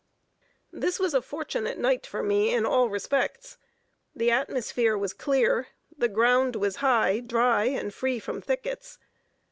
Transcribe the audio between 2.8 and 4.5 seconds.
respects. The